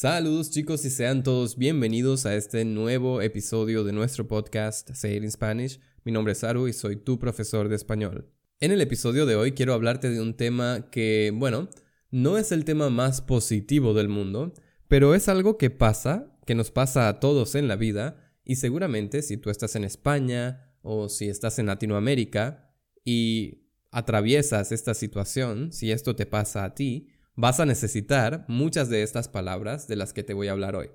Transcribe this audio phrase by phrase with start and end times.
[0.00, 5.24] Saludos chicos y sean todos bienvenidos a este nuevo episodio de nuestro podcast Say It
[5.24, 5.78] in Spanish.
[6.04, 8.32] Mi nombre es Aru y soy tu profesor de español.
[8.60, 11.68] En el episodio de hoy quiero hablarte de un tema que, bueno,
[12.10, 14.54] no es el tema más positivo del mundo,
[14.88, 19.20] pero es algo que pasa, que nos pasa a todos en la vida y seguramente
[19.20, 22.72] si tú estás en España o si estás en Latinoamérica
[23.04, 27.08] y atraviesas esta situación, si esto te pasa a ti,
[27.40, 30.90] vas a necesitar muchas de estas palabras de las que te voy a hablar hoy.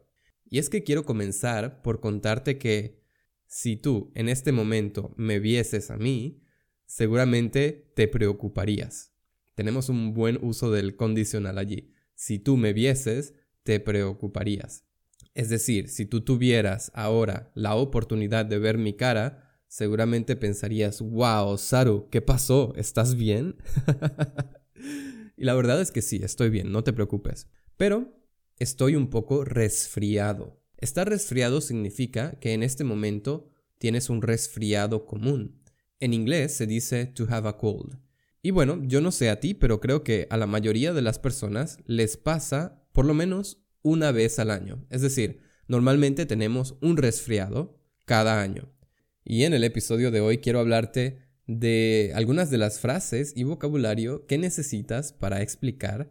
[0.48, 3.02] Y es que quiero comenzar por contarte que
[3.48, 6.44] si tú en este momento me vieses a mí,
[6.86, 9.12] seguramente te preocuparías.
[9.56, 11.92] Tenemos un buen uso del condicional allí.
[12.14, 13.34] Si tú me vieses,
[13.64, 14.86] te preocuparías.
[15.34, 21.58] Es decir, si tú tuvieras ahora la oportunidad de ver mi cara, seguramente pensarías, wow,
[21.58, 22.74] Saru, ¿qué pasó?
[22.76, 23.56] ¿Estás bien?
[25.38, 27.48] Y la verdad es que sí, estoy bien, no te preocupes.
[27.78, 28.18] Pero
[28.58, 30.62] estoy un poco resfriado.
[30.78, 35.62] Estar resfriado significa que en este momento tienes un resfriado común.
[36.00, 37.98] En inglés se dice to have a cold.
[38.42, 41.18] Y bueno, yo no sé a ti, pero creo que a la mayoría de las
[41.20, 44.86] personas les pasa por lo menos una vez al año.
[44.90, 48.72] Es decir, normalmente tenemos un resfriado cada año.
[49.24, 54.26] Y en el episodio de hoy quiero hablarte de algunas de las frases y vocabulario
[54.26, 56.10] que necesitas para explicar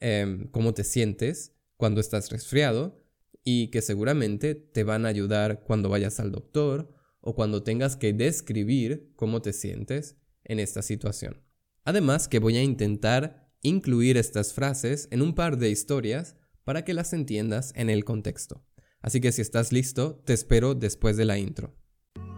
[0.00, 3.04] em, cómo te sientes cuando estás resfriado
[3.44, 8.12] y que seguramente te van a ayudar cuando vayas al doctor o cuando tengas que
[8.12, 11.42] describir cómo te sientes en esta situación.
[11.84, 16.94] Además que voy a intentar incluir estas frases en un par de historias para que
[16.94, 18.64] las entiendas en el contexto.
[19.00, 21.76] Así que si estás listo, te espero después de la intro.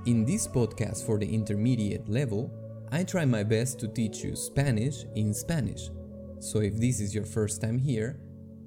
[0.06, 2.52] In this podcast for the intermediate level,
[2.92, 5.88] I try my best to teach you Spanish in Spanish.
[6.40, 8.20] So if this is your first time here,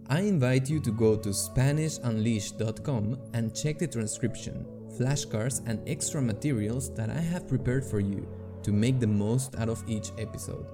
[0.10, 4.66] I invite you to go to SpanishUnleashed.com and check the transcription,
[4.98, 8.28] flashcards, and extra materials that I have prepared for you
[8.64, 10.66] to make the most out of each episode.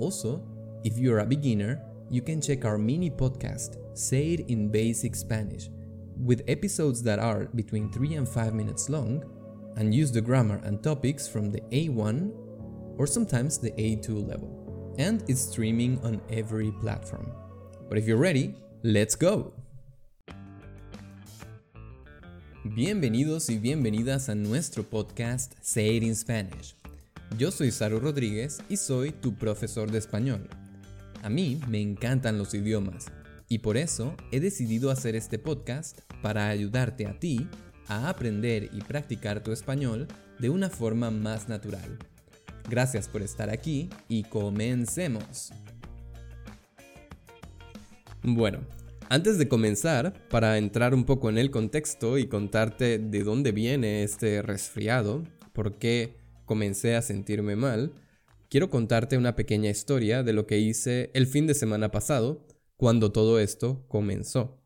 [0.00, 0.42] Also,
[0.82, 5.70] if you're a beginner, you can check our mini podcast, Say It in Basic Spanish,
[6.18, 9.22] with episodes that are between 3 and 5 minutes long
[9.76, 12.30] and use the grammar and topics from the A1
[12.98, 14.94] or sometimes the A2 level.
[14.98, 17.30] And it's streaming on every platform.
[17.88, 19.52] But if you're ready, let's go!
[22.64, 26.76] Bienvenidos y bienvenidas a nuestro podcast Say It in Spanish.
[27.36, 30.48] Yo soy Saru Rodríguez y soy tu profesor de español.
[31.22, 33.06] A mí me encantan los idiomas
[33.48, 37.48] y por eso he decidido hacer este podcast para ayudarte a ti
[37.88, 41.98] a aprender y practicar tu español de una forma más natural.
[42.68, 45.52] Gracias por estar aquí y comencemos.
[48.22, 48.60] Bueno,
[49.08, 54.04] antes de comenzar, para entrar un poco en el contexto y contarte de dónde viene
[54.04, 57.92] este resfriado, por qué comencé a sentirme mal,
[58.48, 63.12] quiero contarte una pequeña historia de lo que hice el fin de semana pasado, cuando
[63.12, 64.61] todo esto comenzó.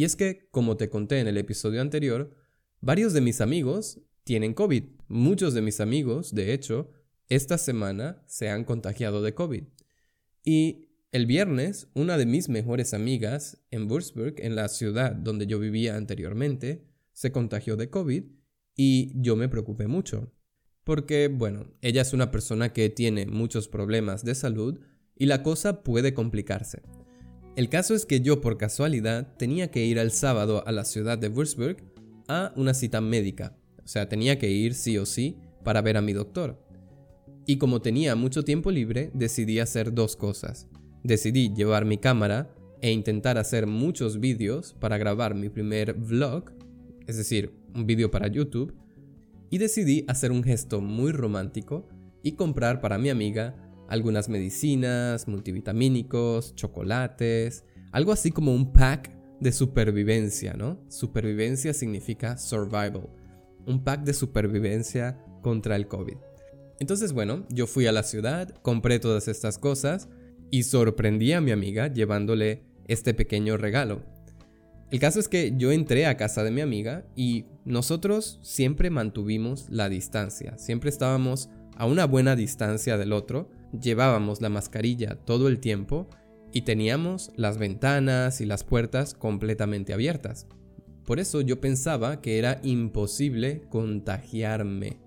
[0.00, 2.34] Y es que, como te conté en el episodio anterior,
[2.80, 4.84] varios de mis amigos tienen COVID.
[5.08, 6.90] Muchos de mis amigos, de hecho,
[7.28, 9.64] esta semana se han contagiado de COVID.
[10.42, 15.58] Y el viernes, una de mis mejores amigas en Würzburg, en la ciudad donde yo
[15.58, 18.24] vivía anteriormente, se contagió de COVID
[18.74, 20.32] y yo me preocupé mucho.
[20.82, 24.80] Porque, bueno, ella es una persona que tiene muchos problemas de salud
[25.14, 26.80] y la cosa puede complicarse.
[27.56, 31.18] El caso es que yo por casualidad tenía que ir el sábado a la ciudad
[31.18, 31.78] de Würzburg
[32.28, 33.56] a una cita médica.
[33.84, 36.64] O sea, tenía que ir sí o sí para ver a mi doctor.
[37.46, 40.68] Y como tenía mucho tiempo libre, decidí hacer dos cosas.
[41.02, 46.52] Decidí llevar mi cámara e intentar hacer muchos vídeos para grabar mi primer vlog,
[47.06, 48.74] es decir, un vídeo para YouTube,
[49.50, 51.88] y decidí hacer un gesto muy romántico
[52.22, 59.52] y comprar para mi amiga algunas medicinas, multivitamínicos, chocolates, algo así como un pack de
[59.52, 60.80] supervivencia, ¿no?
[60.88, 63.10] Supervivencia significa survival,
[63.66, 66.16] un pack de supervivencia contra el COVID.
[66.78, 70.08] Entonces, bueno, yo fui a la ciudad, compré todas estas cosas
[70.50, 74.02] y sorprendí a mi amiga llevándole este pequeño regalo.
[74.90, 79.68] El caso es que yo entré a casa de mi amiga y nosotros siempre mantuvimos
[79.68, 85.60] la distancia, siempre estábamos a una buena distancia del otro, llevábamos la mascarilla todo el
[85.60, 86.08] tiempo
[86.52, 90.46] y teníamos las ventanas y las puertas completamente abiertas.
[91.04, 95.00] Por eso yo pensaba que era imposible contagiarme.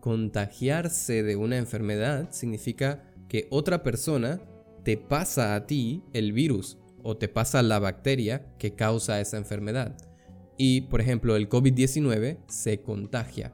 [0.00, 4.40] Contagiarse de una enfermedad significa que otra persona
[4.84, 9.96] te pasa a ti el virus o te pasa la bacteria que causa esa enfermedad.
[10.56, 13.52] Y, por ejemplo, el COVID-19 se contagia.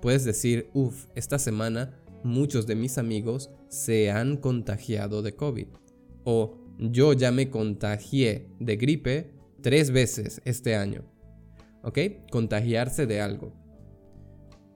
[0.00, 5.68] Puedes decir, uff, esta semana muchos de mis amigos se han contagiado de COVID.
[6.24, 9.30] O yo ya me contagié de gripe
[9.62, 11.04] tres veces este año.
[11.82, 11.98] ¿Ok?
[12.30, 13.52] Contagiarse de algo.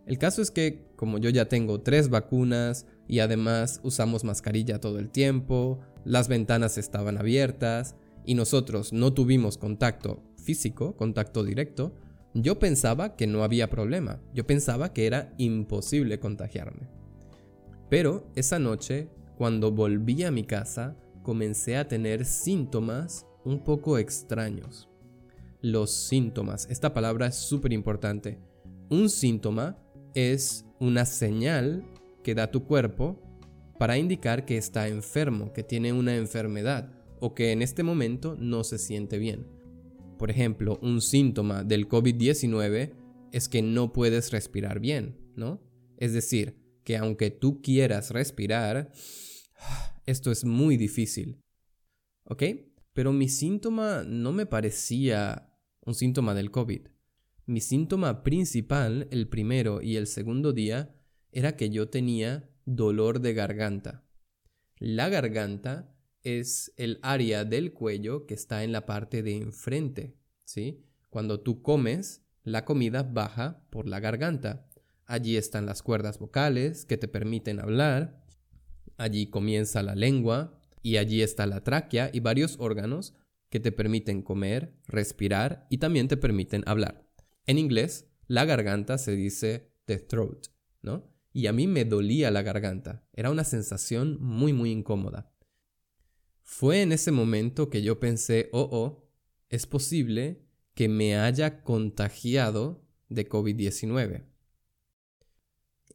[0.06, 4.99] El caso es que, como yo ya tengo tres vacunas y además usamos mascarilla todo
[4.99, 7.94] el tiempo, las ventanas estaban abiertas
[8.25, 11.94] y nosotros no tuvimos contacto físico, contacto directo,
[12.35, 14.20] yo pensaba que no había problema.
[14.35, 17.00] Yo pensaba que era imposible contagiarme.
[17.90, 24.88] Pero esa noche, cuando volví a mi casa, comencé a tener síntomas un poco extraños.
[25.60, 28.38] Los síntomas, esta palabra es súper importante.
[28.90, 29.76] Un síntoma
[30.14, 31.84] es una señal
[32.22, 33.20] que da tu cuerpo
[33.78, 38.62] para indicar que está enfermo, que tiene una enfermedad o que en este momento no
[38.62, 39.48] se siente bien.
[40.16, 42.92] Por ejemplo, un síntoma del COVID-19
[43.32, 45.60] es que no puedes respirar bien, ¿no?
[45.96, 46.60] Es decir,
[46.90, 48.90] que aunque tú quieras respirar,
[50.06, 51.40] esto es muy difícil.
[52.25, 52.42] ¿Ok?
[52.94, 56.88] Pero mi síntoma no me parecía un síntoma del COVID.
[57.46, 60.92] Mi síntoma principal, el primero y el segundo día,
[61.31, 64.04] era que yo tenía dolor de garganta.
[64.81, 65.94] La garganta
[66.25, 70.84] es el área del cuello que está en la parte de enfrente, ¿sí?
[71.08, 74.69] Cuando tú comes, la comida baja por la garganta.
[75.11, 78.25] Allí están las cuerdas vocales que te permiten hablar.
[78.97, 83.15] Allí comienza la lengua y allí está la tráquea y varios órganos
[83.49, 87.11] que te permiten comer, respirar y también te permiten hablar.
[87.47, 90.47] En inglés, la garganta se dice the throat,
[90.81, 91.12] ¿no?
[91.33, 93.05] Y a mí me dolía la garganta.
[93.12, 95.35] Era una sensación muy, muy incómoda.
[96.45, 99.11] Fue en ese momento que yo pensé, oh, oh,
[99.49, 104.30] es posible que me haya contagiado de COVID-19.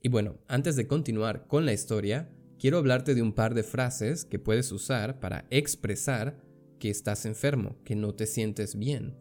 [0.05, 2.29] Y bueno, antes de continuar con la historia,
[2.59, 6.39] quiero hablarte de un par de frases que puedes usar para expresar
[6.77, 9.15] que estás enfermo, que no te sientes bien.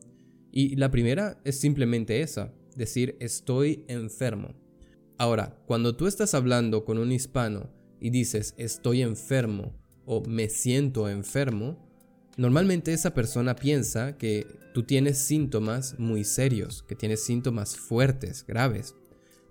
[0.52, 4.54] Y la primera es simplemente esa, decir estoy enfermo.
[5.16, 9.72] Ahora, cuando tú estás hablando con un hispano y dices estoy enfermo
[10.04, 11.78] o me siento enfermo,
[12.36, 18.94] normalmente esa persona piensa que tú tienes síntomas muy serios, que tienes síntomas fuertes, graves.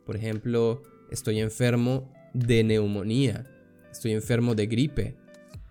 [0.05, 3.45] Por ejemplo, estoy enfermo de neumonía,
[3.91, 5.15] estoy enfermo de gripe.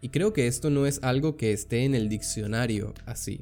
[0.01, 3.41] Y creo que esto no es algo que esté en el diccionario así.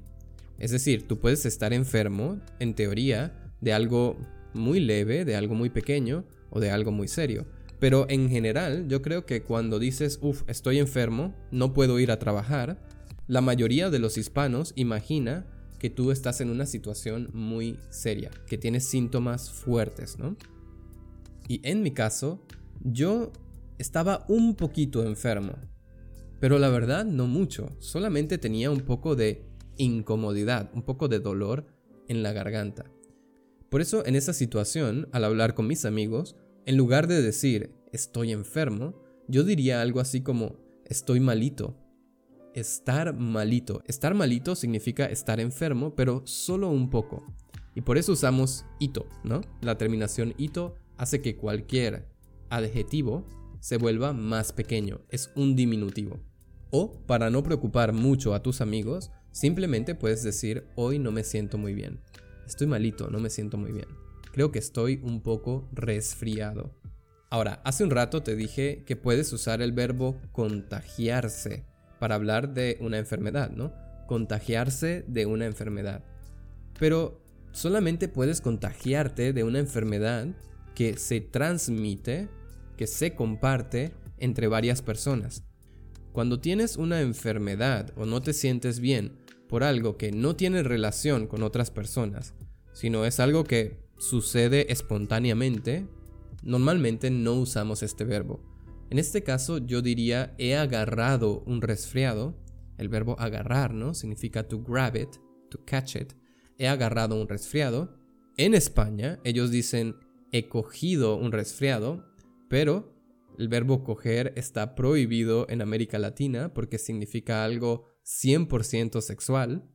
[0.58, 4.19] Es decir, tú puedes estar enfermo, en teoría, de algo
[4.52, 7.46] muy leve, de algo muy pequeño o de algo muy serio.
[7.78, 12.19] Pero en general, yo creo que cuando dices, uff, estoy enfermo, no puedo ir a
[12.19, 12.78] trabajar,
[13.26, 15.46] la mayoría de los hispanos imagina
[15.78, 20.36] que tú estás en una situación muy seria, que tienes síntomas fuertes, ¿no?
[21.48, 22.44] Y en mi caso,
[22.82, 23.32] yo
[23.78, 25.54] estaba un poquito enfermo.
[26.38, 29.46] Pero la verdad no mucho, solamente tenía un poco de
[29.76, 31.66] incomodidad, un poco de dolor
[32.08, 32.90] en la garganta.
[33.69, 38.32] Por eso en esa situación, al hablar con mis amigos, en lugar de decir estoy
[38.32, 38.94] enfermo,
[39.28, 41.76] yo diría algo así como estoy malito.
[42.54, 43.82] Estar malito.
[43.86, 47.25] Estar malito significa estar enfermo, pero solo un poco.
[47.76, 49.41] Y por eso usamos ito, ¿no?
[49.60, 52.04] La terminación ito hace que cualquier
[52.50, 53.26] adjetivo
[53.58, 56.20] se vuelva más pequeño, es un diminutivo.
[56.70, 61.56] O, para no preocupar mucho a tus amigos, simplemente puedes decir hoy no me siento
[61.56, 62.00] muy bien.
[62.46, 63.86] Estoy malito, no me siento muy bien.
[64.30, 66.74] Creo que estoy un poco resfriado.
[67.30, 71.64] Ahora, hace un rato te dije que puedes usar el verbo contagiarse
[71.98, 73.72] para hablar de una enfermedad, ¿no?
[74.06, 76.04] Contagiarse de una enfermedad.
[76.78, 80.28] Pero solamente puedes contagiarte de una enfermedad
[80.74, 82.29] que se transmite,
[82.77, 85.44] que se comparte entre varias personas.
[86.12, 89.17] Cuando tienes una enfermedad o no te sientes bien
[89.48, 92.34] por algo que no tiene relación con otras personas,
[92.72, 95.86] sino es algo que sucede espontáneamente,
[96.43, 98.41] normalmente no usamos este verbo.
[98.91, 102.36] En este caso yo diría he agarrado un resfriado.
[102.77, 103.94] El verbo agarrar, ¿no?
[103.94, 105.10] Significa to grab it,
[105.50, 106.15] to catch it.
[106.58, 107.94] He agarrado un resfriado.
[108.36, 109.96] En España ellos dicen
[110.32, 112.05] he cogido un resfriado,
[112.49, 112.94] pero
[113.39, 119.69] el verbo coger está prohibido en América Latina porque significa algo 100% sexual.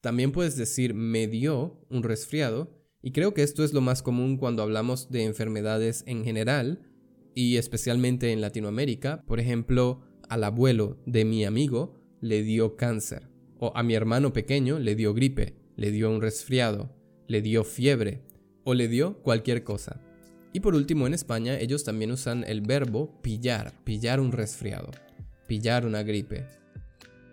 [0.00, 4.36] También puedes decir me dio un resfriado, y creo que esto es lo más común
[4.36, 6.90] cuando hablamos de enfermedades en general,
[7.34, 9.24] y especialmente en Latinoamérica.
[9.26, 13.28] Por ejemplo, al abuelo de mi amigo le dio cáncer,
[13.60, 16.94] O a mi hermano pequeño le dio gripe, le dio un resfriado,
[17.26, 18.24] le dio fiebre
[18.68, 19.98] o le dio cualquier cosa.
[20.52, 24.90] Y por último, en España ellos también usan el verbo pillar, pillar un resfriado,
[25.46, 26.44] pillar una gripe.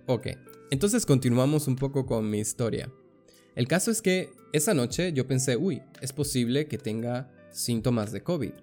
[0.06, 0.28] Ok,
[0.72, 2.90] entonces continuamos un poco con mi historia.
[3.54, 8.24] El caso es que esa noche yo pensé, uy, es posible que tenga síntomas de
[8.24, 8.54] COVID.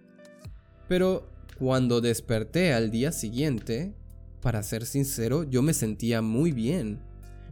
[0.89, 3.95] Pero cuando desperté al día siguiente,
[4.41, 7.01] para ser sincero, yo me sentía muy bien.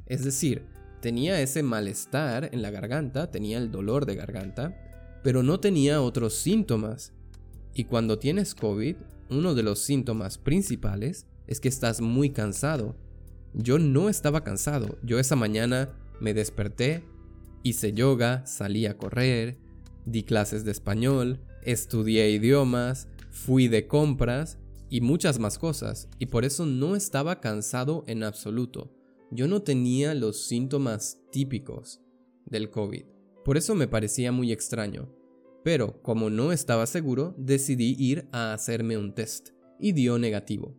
[0.07, 0.63] Es decir,
[1.03, 4.87] tenía ese malestar en la garganta, tenía el dolor de garganta,
[5.23, 7.13] pero no tenía otros síntomas.
[7.75, 8.97] Y cuando tienes COVID,
[9.31, 12.97] uno de los síntomas principales es que estás muy cansado.
[13.55, 17.05] Yo no estaba cansado, yo esa mañana me desperté,
[17.63, 19.59] hice yoga, salí a correr,
[20.07, 24.59] di clases de español, estudié idiomas, fui de compras
[24.89, 28.93] y muchas más cosas, y por eso no estaba cansado en absoluto.
[29.31, 32.01] Yo no tenía los síntomas típicos
[32.47, 33.05] del COVID.
[33.51, 35.13] Por eso me parecía muy extraño.
[35.65, 39.49] Pero como no estaba seguro, decidí ir a hacerme un test
[39.81, 40.79] y dio negativo.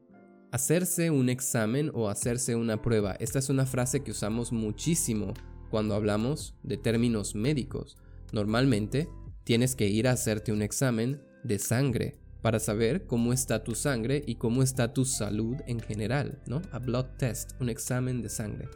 [0.54, 5.34] Hacerse un examen o hacerse una prueba, esta es una frase que usamos muchísimo
[5.70, 7.98] cuando hablamos de términos médicos.
[8.32, 9.10] Normalmente
[9.44, 14.24] tienes que ir a hacerte un examen de sangre para saber cómo está tu sangre
[14.26, 16.62] y cómo está tu salud en general, ¿no?
[16.72, 18.70] A blood test, un examen de sangre.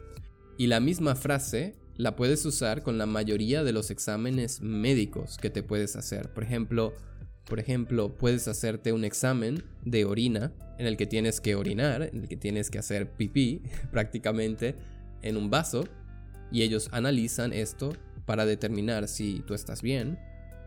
[0.58, 5.50] Y la misma frase la puedes usar con la mayoría de los exámenes médicos que
[5.50, 6.32] te puedes hacer.
[6.32, 6.94] Por ejemplo,
[7.46, 12.22] por ejemplo, puedes hacerte un examen de orina en el que tienes que orinar, en
[12.22, 13.62] el que tienes que hacer pipí
[13.92, 14.74] prácticamente
[15.22, 15.84] en un vaso
[16.50, 17.92] y ellos analizan esto
[18.24, 20.18] para determinar si tú estás bien.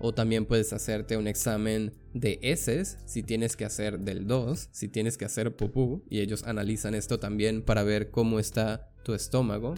[0.02, 4.88] O también puedes hacerte un examen de heces si tienes que hacer del 2, si
[4.88, 9.76] tienes que hacer pupú y ellos analizan esto también para ver cómo está tu estómago.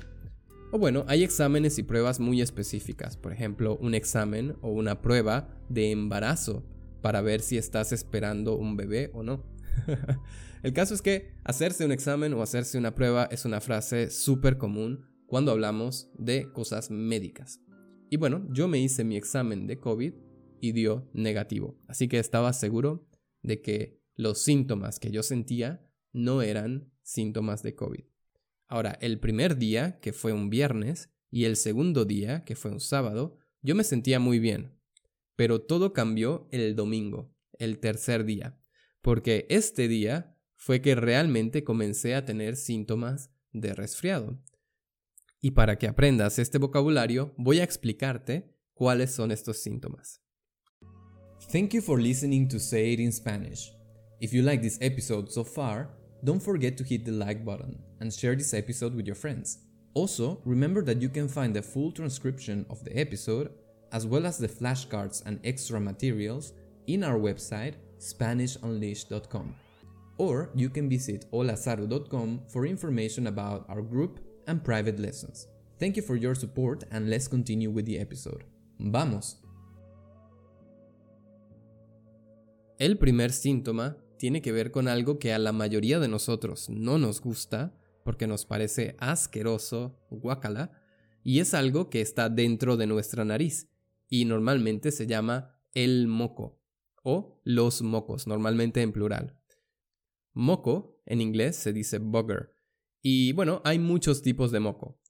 [0.74, 5.50] O bueno, hay exámenes y pruebas muy específicas, por ejemplo, un examen o una prueba
[5.68, 6.64] de embarazo
[7.02, 9.44] para ver si estás esperando un bebé o no.
[10.64, 14.58] El caso es que hacerse un examen o hacerse una prueba es una frase súper
[14.58, 17.60] común cuando hablamos de cosas médicas.
[18.10, 20.14] Y bueno, yo me hice mi examen de COVID
[20.62, 23.10] y dio negativo, así que estaba seguro
[23.42, 28.11] de que los síntomas que yo sentía no eran síntomas de COVID.
[28.72, 32.80] Ahora, el primer día, que fue un viernes, y el segundo día, que fue un
[32.80, 34.80] sábado, yo me sentía muy bien.
[35.36, 38.58] Pero todo cambió el domingo, el tercer día,
[39.02, 44.42] porque este día fue que realmente comencé a tener síntomas de resfriado.
[45.42, 50.22] Y para que aprendas este vocabulario, voy a explicarte cuáles son estos síntomas.
[51.52, 53.74] Thank you for listening to Say It in Spanish.
[54.22, 58.14] If you like this episode so far, Don't forget to hit the like button and
[58.14, 59.60] share this episode with your friends.
[59.94, 63.52] Also, remember that you can find the full transcription of the episode,
[63.92, 66.54] as well as the flashcards and extra materials,
[66.88, 69.56] in our website SpanishUnleashed.com.
[70.18, 75.48] Or you can visit holasaru.com for information about our group and private lessons.
[75.80, 78.44] Thank you for your support and let's continue with the episode.
[78.80, 79.38] ¡Vamos!
[82.80, 87.00] El primer síntoma tiene que ver con algo que a la mayoría de nosotros no
[87.00, 90.80] nos gusta, porque nos parece asqueroso, guacala,
[91.24, 93.72] y es algo que está dentro de nuestra nariz,
[94.08, 96.62] y normalmente se llama el moco,
[97.02, 99.40] o los mocos, normalmente en plural.
[100.34, 102.56] Moco, en inglés se dice bugger,
[103.02, 105.02] y bueno, hay muchos tipos de moco.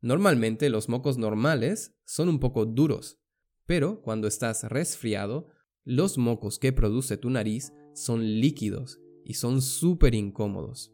[0.00, 3.18] Normalmente los mocos normales son un poco duros,
[3.66, 5.48] pero cuando estás resfriado,
[5.82, 10.92] los mocos que produce tu nariz son líquidos y son súper incómodos.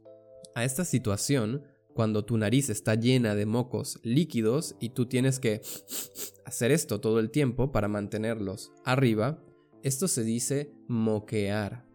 [0.55, 1.62] A esta situación,
[1.95, 5.62] cuando tu nariz está llena de mocos líquidos y tú tienes que
[6.45, 9.43] hacer esto todo el tiempo para mantenerlos arriba,
[9.83, 11.87] esto se dice moquear.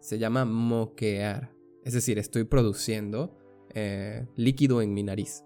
[0.00, 1.54] Se llama moquear.
[1.84, 3.36] Es decir, estoy produciendo
[3.74, 5.44] eh, líquido en mi nariz.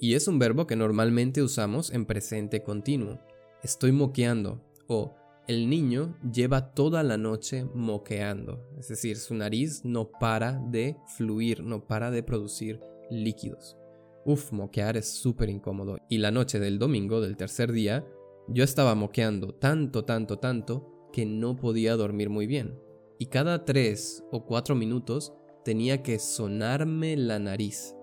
[0.00, 3.20] Y es un verbo que normalmente usamos en presente continuo.
[3.62, 5.14] Estoy moqueando o
[5.48, 11.64] el niño lleva toda la noche moqueando, es decir, su nariz no para de fluir,
[11.64, 13.78] no para de producir líquidos.
[14.26, 15.96] Uf, moquear es súper incómodo.
[16.10, 18.06] Y la noche del domingo, del tercer día,
[18.48, 22.78] yo estaba moqueando tanto, tanto, tanto, que no podía dormir muy bien.
[23.18, 25.32] Y cada tres o cuatro minutos
[25.64, 27.94] tenía que sonarme la nariz.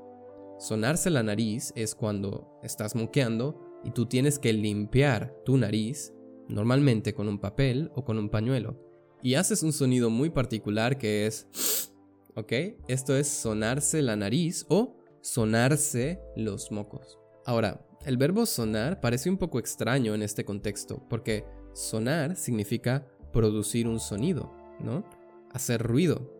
[0.57, 6.11] Sonarse la nariz es cuando estás moqueando y tú tienes que limpiar tu nariz
[6.47, 8.79] normalmente con un papel o con un pañuelo,
[9.21, 11.47] y haces un sonido muy particular que es,
[12.35, 12.51] ¿ok?
[12.87, 17.17] Esto es sonarse la nariz o sonarse los mocos.
[17.45, 23.87] Ahora, el verbo sonar parece un poco extraño en este contexto, porque sonar significa producir
[23.87, 25.03] un sonido, ¿no?
[25.51, 26.31] Hacer ruido.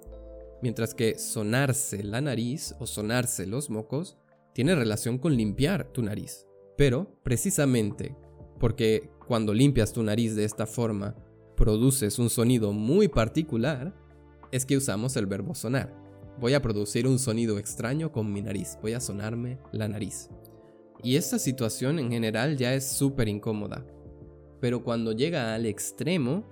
[0.61, 4.17] Mientras que sonarse la nariz o sonarse los mocos
[4.53, 6.45] tiene relación con limpiar tu nariz.
[6.77, 8.15] Pero, precisamente,
[8.59, 11.15] porque cuando limpias tu nariz de esta forma,
[11.55, 13.93] produces un sonido muy particular,
[14.51, 15.93] es que usamos el verbo sonar.
[16.39, 20.29] Voy a producir un sonido extraño con mi nariz, voy a sonarme la nariz.
[21.03, 23.85] Y esta situación en general ya es súper incómoda.
[24.59, 26.45] Pero cuando llega al extremo,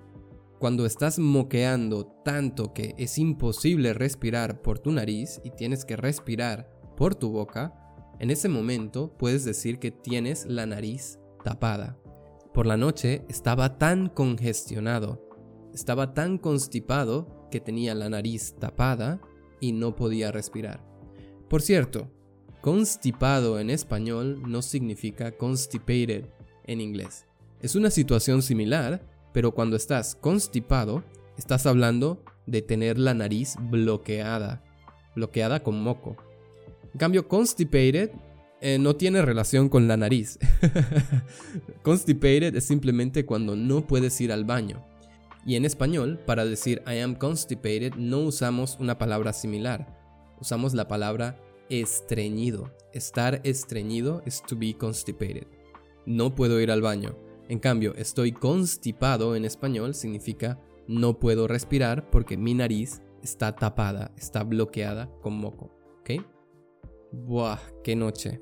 [0.58, 6.70] cuando estás moqueando tanto que es imposible respirar por tu nariz y tienes que respirar
[6.96, 7.74] por tu boca,
[8.20, 11.98] en ese momento puedes decir que tienes la nariz tapada.
[12.54, 15.28] Por la noche estaba tan congestionado,
[15.74, 19.20] estaba tan constipado que tenía la nariz tapada
[19.58, 20.80] y no podía respirar.
[21.48, 22.12] Por cierto,
[22.60, 26.26] constipado en español no significa constipated
[26.62, 27.26] en inglés.
[27.60, 31.02] Es una situación similar, pero cuando estás constipado,
[31.36, 34.62] estás hablando de tener la nariz bloqueada,
[35.16, 36.16] bloqueada con moco.
[36.92, 38.12] En cambio, constipated
[38.66, 40.38] eh, no tiene relación con la nariz.
[41.82, 44.82] constipated es simplemente cuando no puedes ir al baño.
[45.44, 50.00] Y en español, para decir I am constipated, no usamos una palabra similar.
[50.40, 52.74] Usamos la palabra estreñido.
[52.94, 55.46] Estar estreñido es to be constipated.
[56.06, 57.18] No puedo ir al baño.
[57.50, 64.10] En cambio, estoy constipado en español significa no puedo respirar porque mi nariz está tapada,
[64.16, 65.70] está bloqueada con moco.
[66.00, 66.24] ¿Ok?
[67.12, 68.40] Buah, qué noche.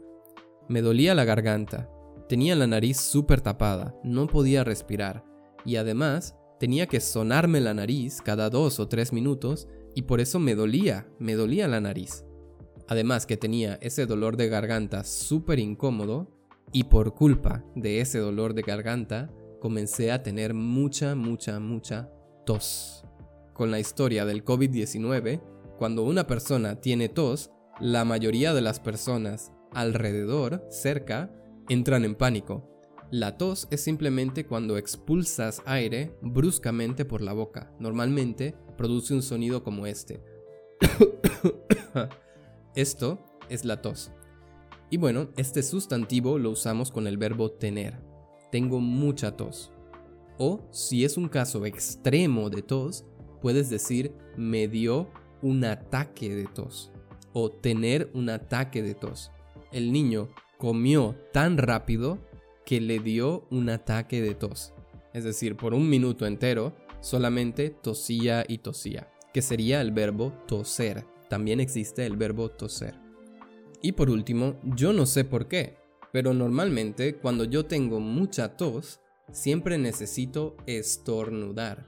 [0.73, 1.91] Me dolía la garganta,
[2.31, 5.23] tenía la nariz súper tapada, no podía respirar
[5.67, 10.39] y además tenía que sonarme la nariz cada dos o tres minutos y por eso
[10.39, 12.25] me dolía, me dolía la nariz.
[12.89, 16.31] Además que tenía ese dolor de garganta súper incómodo
[16.73, 22.09] y por culpa de ese dolor de garganta comencé a tener mucha, mucha, mucha
[22.47, 23.05] tos.
[23.53, 25.43] Con la historia del COVID-19,
[25.77, 31.31] cuando una persona tiene tos, la mayoría de las personas alrededor, cerca,
[31.69, 32.69] entran en pánico.
[33.11, 37.71] La tos es simplemente cuando expulsas aire bruscamente por la boca.
[37.79, 40.23] Normalmente produce un sonido como este.
[42.75, 43.19] Esto
[43.51, 44.13] es la tos.
[44.89, 48.03] Y bueno, este sustantivo lo usamos con el verbo tener.
[48.51, 49.73] Tengo mucha tos.
[50.39, 53.05] O si es un caso extremo de tos,
[53.43, 55.11] puedes decir me dio
[55.43, 56.93] un ataque de tos.
[57.35, 59.31] O tener un ataque de tos
[59.73, 62.19] el niño comió tan rápido
[62.65, 64.73] que le dio un ataque de tos.
[65.13, 71.05] Es decir, por un minuto entero solamente tosía y tosía, que sería el verbo toser.
[71.29, 72.95] También existe el verbo toser.
[73.83, 75.77] Y por último, yo no sé por qué,
[76.13, 79.01] pero normalmente cuando yo tengo mucha tos,
[79.33, 81.87] siempre necesito estornudar.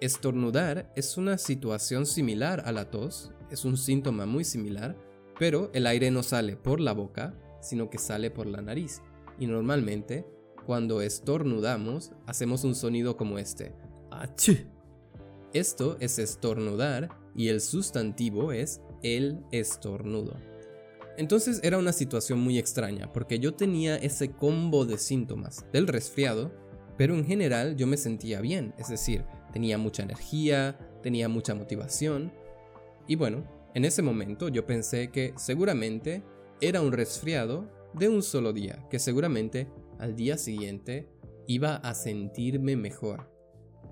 [0.00, 4.96] Estornudar es una situación similar a la tos, es un síntoma muy similar,
[5.42, 9.02] pero el aire no sale por la boca, sino que sale por la nariz.
[9.40, 10.24] Y normalmente,
[10.66, 13.74] cuando estornudamos, hacemos un sonido como este.
[15.52, 20.36] Esto es estornudar y el sustantivo es el estornudo.
[21.18, 26.52] Entonces era una situación muy extraña porque yo tenía ese combo de síntomas del resfriado,
[26.96, 32.32] pero en general yo me sentía bien, es decir, tenía mucha energía, tenía mucha motivación
[33.08, 33.42] y bueno,
[33.74, 36.22] en ese momento yo pensé que seguramente
[36.60, 41.08] era un resfriado de un solo día, que seguramente al día siguiente
[41.46, 43.30] iba a sentirme mejor.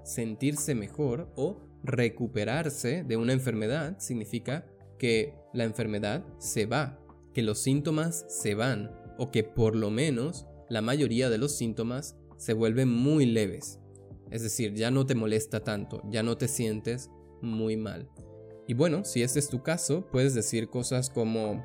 [0.05, 4.67] Sentirse mejor o recuperarse de una enfermedad significa
[4.99, 6.99] que la enfermedad se va,
[7.33, 12.17] que los síntomas se van o que por lo menos la mayoría de los síntomas
[12.37, 13.81] se vuelven muy leves.
[14.31, 17.11] Es decir, ya no te molesta tanto, ya no te sientes
[17.43, 18.09] muy mal.
[18.71, 21.61] Y bueno, si este es tu caso, puedes decir cosas como,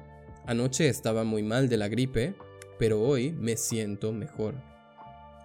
[0.48, 2.34] anoche estaba muy mal de la gripe,
[2.80, 4.56] pero hoy me siento mejor.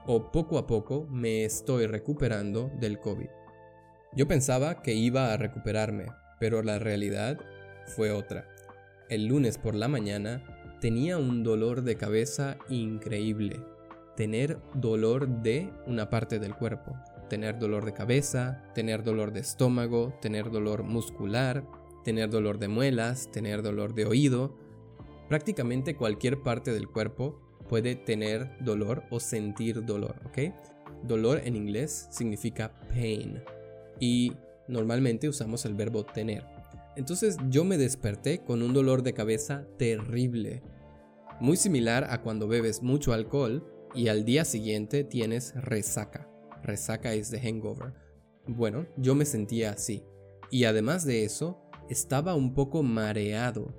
[0.06, 3.28] O poco a poco me estoy recuperando del COVID.
[4.16, 6.06] Yo pensaba que iba a recuperarme,
[6.38, 7.38] pero la realidad
[7.88, 8.48] fue otra.
[9.10, 10.42] El lunes por la mañana
[10.80, 13.60] tenía un dolor de cabeza increíble.
[14.16, 16.96] Tener dolor de una parte del cuerpo
[17.30, 21.64] tener dolor de cabeza, tener dolor de estómago, tener dolor muscular,
[22.04, 24.58] tener dolor de muelas, tener dolor de oído.
[25.28, 30.52] Prácticamente cualquier parte del cuerpo puede tener dolor o sentir dolor, ¿ok?
[31.04, 33.42] Dolor en inglés significa pain
[34.00, 34.32] y
[34.68, 36.44] normalmente usamos el verbo tener.
[36.96, 40.62] Entonces yo me desperté con un dolor de cabeza terrible.
[41.40, 43.64] Muy similar a cuando bebes mucho alcohol
[43.94, 46.29] y al día siguiente tienes resaca.
[46.62, 47.92] Resaca es de hangover.
[48.46, 50.02] Bueno, yo me sentía así.
[50.50, 53.74] Y además de eso, estaba un poco mareado.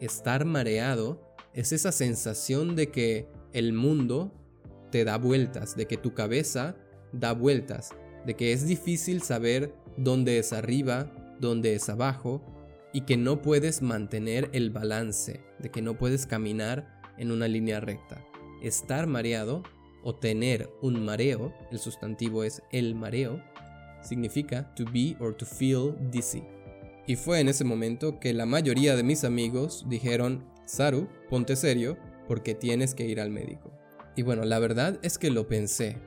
[0.00, 4.32] Estar mareado es esa sensación de que el mundo
[4.90, 6.76] te da vueltas, de que tu cabeza
[7.12, 7.90] da vueltas,
[8.26, 12.42] de que es difícil saber dónde es arriba, dónde es abajo,
[12.92, 17.80] y que no puedes mantener el balance, de que no puedes caminar en una línea
[17.80, 18.24] recta.
[18.62, 19.62] Estar mareado
[20.04, 23.42] o tener un mareo, el sustantivo es el mareo,
[24.02, 26.44] significa to be or to feel dizzy.
[27.06, 31.98] Y fue en ese momento que la mayoría de mis amigos dijeron, Saru, ponte serio
[32.28, 33.72] porque tienes que ir al médico.
[34.16, 35.98] Y bueno, la verdad es que lo pensé,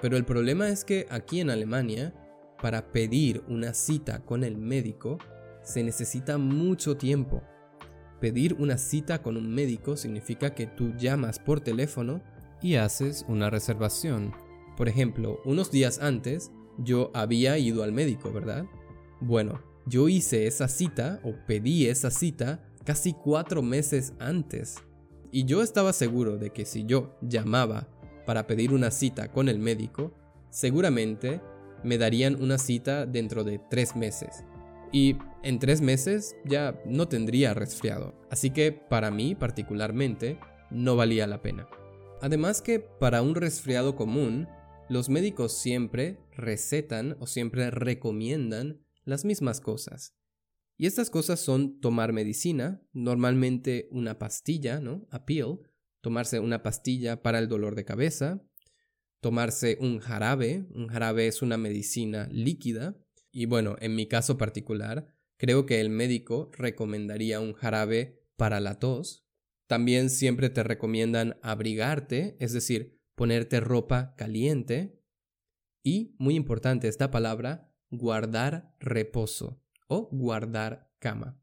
[0.00, 2.12] pero el problema es que aquí en Alemania,
[2.60, 5.18] para pedir una cita con el médico,
[5.62, 7.42] se necesita mucho tiempo.
[8.20, 12.22] Pedir una cita con un médico significa que tú llamas por teléfono
[12.62, 14.32] y haces una reservación.
[14.76, 18.66] Por ejemplo, unos días antes yo había ido al médico, ¿verdad?
[19.20, 24.76] Bueno, yo hice esa cita o pedí esa cita casi cuatro meses antes.
[25.30, 27.88] Y yo estaba seguro de que si yo llamaba
[28.26, 30.12] para pedir una cita con el médico,
[30.50, 31.40] seguramente
[31.82, 34.44] me darían una cita dentro de tres meses.
[34.92, 38.14] Y en tres meses ya no tendría resfriado.
[38.30, 40.38] Así que para mí particularmente
[40.70, 41.66] no valía la pena.
[42.22, 44.46] Además que para un resfriado común,
[44.88, 50.14] los médicos siempre recetan o siempre recomiendan las mismas cosas.
[50.78, 55.04] Y estas cosas son tomar medicina, normalmente una pastilla, ¿no?
[55.10, 55.62] A pill,
[56.00, 58.40] tomarse una pastilla para el dolor de cabeza,
[59.20, 62.96] tomarse un jarabe, un jarabe es una medicina líquida,
[63.32, 65.08] y bueno, en mi caso particular,
[65.38, 69.21] creo que el médico recomendaría un jarabe para la tos.
[69.72, 75.02] También siempre te recomiendan abrigarte, es decir, ponerte ropa caliente.
[75.82, 81.42] Y, muy importante esta palabra, guardar reposo o guardar cama.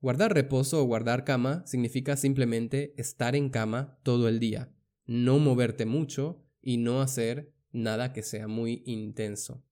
[0.00, 5.84] Guardar reposo o guardar cama significa simplemente estar en cama todo el día, no moverte
[5.84, 9.62] mucho y no hacer nada que sea muy intenso.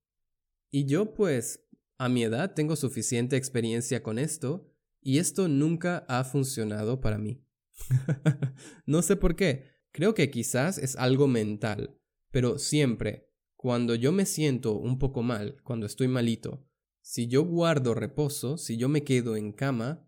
[0.71, 4.71] Y yo pues a mi edad tengo suficiente experiencia con esto
[5.01, 7.48] y esto nunca ha funcionado para mí.
[8.87, 11.99] no sé por qué, creo que quizás es algo mental,
[12.31, 16.67] pero siempre, cuando yo me siento un poco mal, cuando estoy malito,
[17.01, 20.07] si yo guardo reposo, si yo me quedo en cama,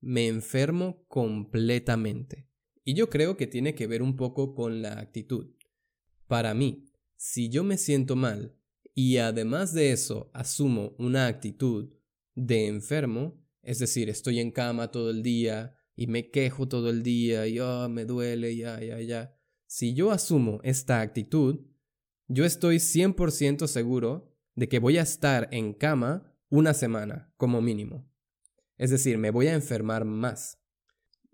[0.00, 2.48] me enfermo completamente.
[2.84, 5.54] Y yo creo que tiene que ver un poco con la actitud.
[6.26, 8.56] Para mí, si yo me siento mal
[8.94, 11.94] y además de eso asumo una actitud
[12.34, 17.04] de enfermo, es decir, estoy en cama todo el día y me quejo todo el
[17.04, 19.38] día y oh, me duele, ya, ya, ya.
[19.68, 21.60] Si yo asumo esta actitud,
[22.26, 28.10] yo estoy 100% seguro de que voy a estar en cama una semana como mínimo.
[28.78, 30.58] Es decir, me voy a enfermar más.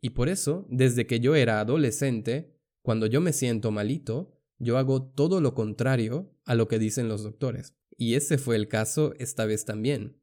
[0.03, 5.03] Y por eso, desde que yo era adolescente, cuando yo me siento malito, yo hago
[5.03, 7.75] todo lo contrario a lo que dicen los doctores.
[7.97, 10.21] Y ese fue el caso esta vez también.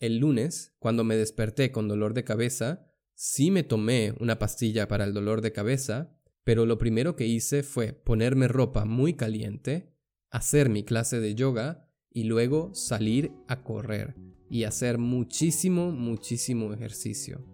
[0.00, 2.85] El lunes, cuando me desperté con dolor de cabeza,
[3.16, 7.62] sí me tomé una pastilla para el dolor de cabeza, pero lo primero que hice
[7.64, 9.92] fue ponerme ropa muy caliente,
[10.30, 14.14] hacer mi clase de yoga y luego salir a correr
[14.48, 17.44] y hacer muchísimo, muchísimo ejercicio.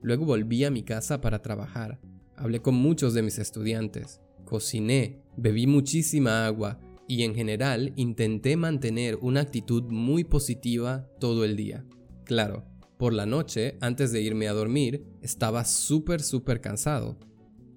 [0.00, 2.00] Luego volví a mi casa para trabajar.
[2.36, 4.20] Hablé con muchos de mis estudiantes.
[4.44, 11.56] Cociné, bebí muchísima agua y en general intenté mantener una actitud muy positiva todo el
[11.56, 11.84] día.
[12.24, 12.67] Claro,
[12.98, 17.16] por la noche, antes de irme a dormir, estaba súper, súper cansado.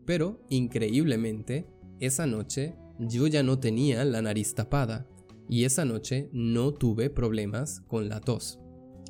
[0.05, 1.67] Pero, increíblemente,
[1.99, 5.07] esa noche yo ya no tenía la nariz tapada
[5.47, 8.59] y esa noche no tuve problemas con la tos.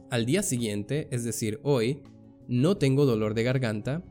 [0.09, 2.03] Al día siguiente, es decir, hoy,
[2.47, 4.03] no tengo dolor de garganta,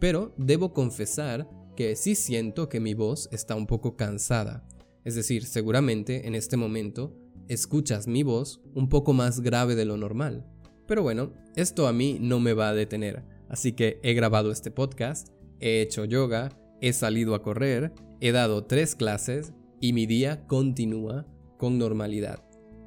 [0.00, 4.66] pero debo confesar que sí siento que mi voz está un poco cansada.
[5.04, 7.16] Es decir, seguramente en este momento
[7.48, 10.46] escuchas mi voz un poco más grave de lo normal.
[10.86, 14.70] Pero bueno, esto a mí no me va a detener, así que he grabado este
[14.70, 15.28] podcast,
[15.60, 21.26] he hecho yoga, he salido a correr, he dado tres clases y mi día continúa
[21.56, 22.44] con normalidad.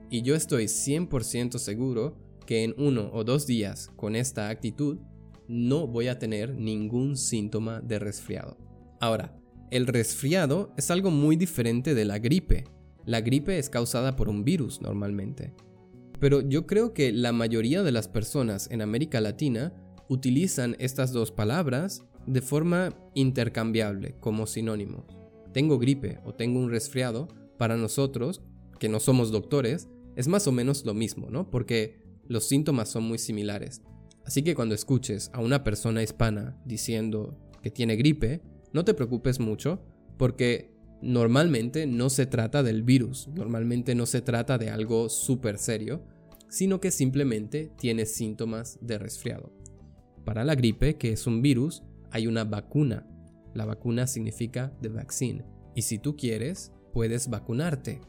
[0.09, 4.99] Y yo estoy 100% seguro que en uno o dos días con esta actitud
[5.47, 8.57] no voy a tener ningún síntoma de resfriado.
[8.99, 9.35] Ahora,
[9.69, 12.65] el resfriado es algo muy diferente de la gripe.
[13.05, 15.53] La gripe es causada por un virus normalmente.
[16.19, 19.73] Pero yo creo que la mayoría de las personas en América Latina
[20.09, 25.05] utilizan estas dos palabras de forma intercambiable como sinónimos.
[25.53, 27.27] Tengo gripe o tengo un resfriado,
[27.57, 28.41] para nosotros,
[28.79, 31.49] que no somos doctores, es más o menos lo mismo, ¿no?
[31.49, 33.81] Porque los síntomas son muy similares.
[34.25, 38.41] Así que cuando escuches a una persona hispana diciendo que tiene gripe,
[38.73, 39.81] no te preocupes mucho,
[40.17, 46.03] porque normalmente no se trata del virus, normalmente no se trata de algo súper serio,
[46.49, 49.51] sino que simplemente tiene síntomas de resfriado.
[50.25, 53.07] Para la gripe, que es un virus, hay una vacuna.
[53.53, 55.45] La vacuna significa the vaccine.
[55.75, 58.01] Y si tú quieres, puedes vacunarte.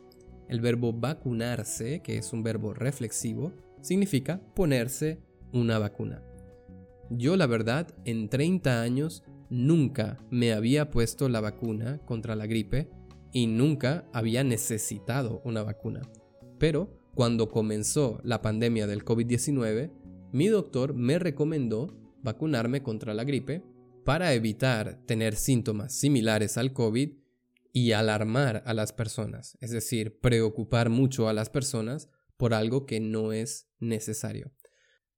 [0.48, 5.20] El verbo vacunarse, que es un verbo reflexivo, significa ponerse
[5.53, 6.22] una vacuna.
[7.11, 12.91] Yo la verdad, en 30 años nunca me había puesto la vacuna contra la gripe
[13.33, 16.03] y nunca había necesitado una vacuna.
[16.59, 19.93] Pero cuando comenzó la pandemia del COVID-19,
[20.33, 23.63] mi doctor me recomendó vacunarme contra la gripe
[24.05, 27.13] para evitar tener síntomas similares al COVID
[27.73, 33.01] y alarmar a las personas, es decir, preocupar mucho a las personas por algo que
[33.01, 34.53] no es necesario.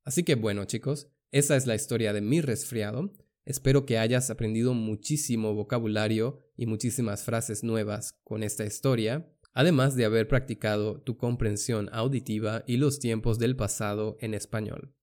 [0.04, 3.12] Así que bueno chicos, esa es la historia de mi resfriado.
[3.50, 10.04] Espero que hayas aprendido muchísimo vocabulario y muchísimas frases nuevas con esta historia, además de
[10.04, 14.94] haber practicado tu comprensión auditiva y los tiempos del pasado en español.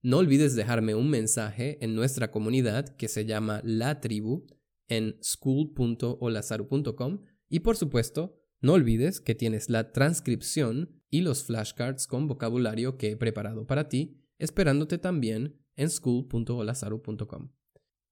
[0.00, 4.46] No olvides dejarme un mensaje en nuestra comunidad que se llama La Tribu
[4.86, 12.28] en school.olazaru.com y por supuesto, no olvides que tienes la transcripción y los flashcards con
[12.28, 17.57] vocabulario que he preparado para ti, esperándote también en school.olazaru.com.